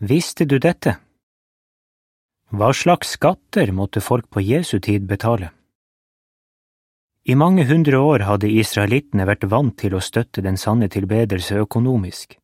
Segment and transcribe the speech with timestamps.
[0.00, 0.94] Visste du dette?
[2.48, 5.50] Hva slags skatter måtte folk på Jesu tid betale?
[7.28, 12.38] I mange hundre år hadde israelittene vært vant til å støtte den sanne tilbedelse økonomisk,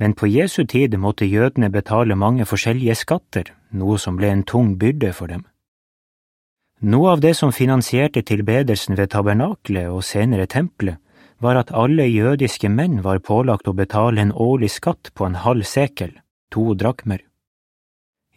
[0.00, 4.72] men på Jesu tid måtte jødene betale mange forskjellige skatter, noe som ble en tung
[4.80, 5.44] byrde for dem.
[6.80, 10.96] Noe av det som finansierte tilbedelsen ved tabernaklet og senere tempelet,
[11.44, 15.68] var at alle jødiske menn var pålagt å betale en årlig skatt på en halv
[15.68, 16.16] sekel,
[16.50, 17.22] to drakmer.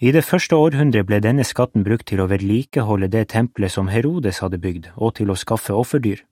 [0.03, 4.41] I det første århundret ble denne skatten brukt til å vedlikeholde det tempelet som Herodes
[4.43, 6.23] hadde bygd, og til å skaffe offerdyr.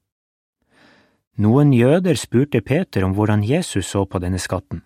[1.37, 4.81] Noen jøder spurte Peter om hvordan Jesus så på denne skatten,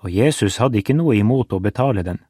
[0.00, 2.22] og Jesus hadde ikke noe imot å betale den.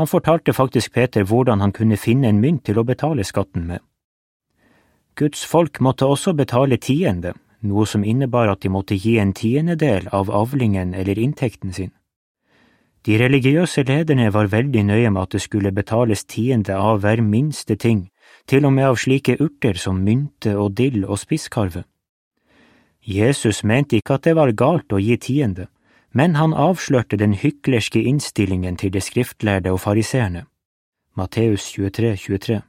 [0.00, 3.82] Han fortalte faktisk Peter hvordan han kunne finne en mynt til å betale skatten med.
[5.14, 10.08] Guds folk måtte også betale tiende, noe som innebar at de måtte gi en tiendedel
[10.10, 11.92] av avlingen eller inntekten sin.
[13.04, 17.76] De religiøse lederne var veldig nøye med at det skulle betales tiende av hver minste
[17.76, 18.08] ting,
[18.48, 21.84] til og med av slike urter som mynte og dill og spisskarve.
[23.04, 25.68] Jesus mente ikke at det var galt å gi tiende,
[26.16, 30.46] men han avslørte den hyklerske innstillingen til de skriftlærde og fariseerne.
[31.14, 32.62] Matteus 23, 23.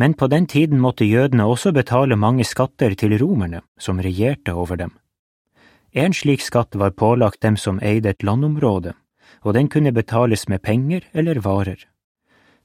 [0.00, 4.76] Men på den tiden måtte jødene også betale mange skatter til romerne, som regjerte over
[4.80, 4.96] dem.
[5.92, 8.92] En slik skatt var pålagt dem som eide et landområde,
[9.42, 11.88] og den kunne betales med penger eller varer.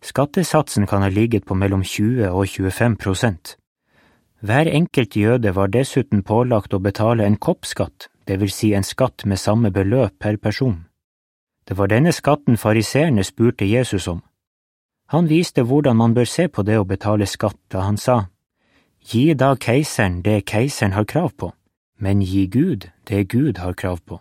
[0.02, 3.58] Skattesatsen kan ha ligget på mellom 20 og 25 prosent.
[4.42, 9.26] Hver enkelt jøde var dessuten pålagt å betale en koppskatt, det vil si en skatt
[9.26, 10.86] med samme beløp per person.
[11.66, 14.22] Det var denne skatten fariseerne spurte Jesus om.
[15.10, 18.28] Han viste hvordan man bør se på det å betale skatt da han sa,
[19.06, 21.54] Gi da keiseren det keiseren har krav på
[21.98, 24.20] men gi Gud det Gud har krav på.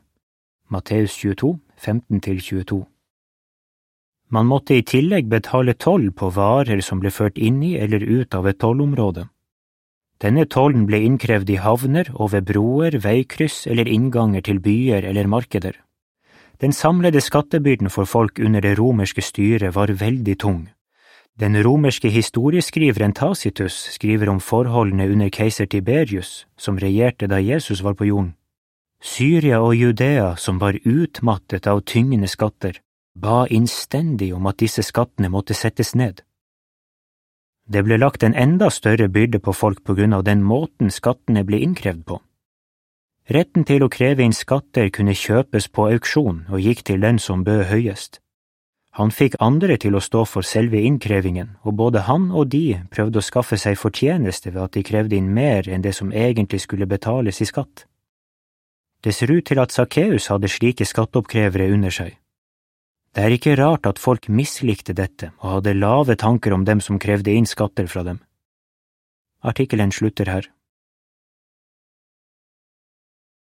[0.71, 2.85] Matteus 22, 15–22
[4.29, 8.35] Man måtte i tillegg betale toll på varer som ble ført inn i eller ut
[8.35, 9.29] av et tollområde.
[10.23, 15.29] Denne tollen ble innkrevd i havner og ved broer, veikryss eller innganger til byer eller
[15.29, 15.75] markeder.
[16.63, 20.63] Den samlede skattebyrden for folk under det romerske styret var veldig tung.
[21.35, 27.97] Den romerske historieskriveren Tacitus skriver om forholdene under keiser Tiberius, som regjerte da Jesus var
[27.99, 28.37] på jorden.
[29.03, 32.79] Syria og Judea, som var utmattet av tyngende skatter,
[33.19, 36.23] ba innstendig om at disse skattene måtte settes ned.
[37.67, 41.43] Det ble lagt en enda større byrde på folk på grunn av den måten skattene
[41.43, 42.23] ble innkrevd på.
[43.27, 47.43] Retten til å kreve inn skatter kunne kjøpes på auksjon og gikk til den som
[47.43, 48.21] bød høyest.
[48.95, 53.19] Han fikk andre til å stå for selve innkrevingen, og både han og de prøvde
[53.19, 56.87] å skaffe seg fortjeneste ved at de krevde inn mer enn det som egentlig skulle
[56.87, 57.89] betales i skatt.
[59.03, 62.15] Det ser ut til at Sakkeus hadde slike skatteoppkrevere under seg.
[63.15, 66.99] Det er ikke rart at folk mislikte dette og hadde lave tanker om dem som
[67.03, 68.23] krevde inn skatter fra dem.
[69.43, 70.49] Artikkelen slutter her.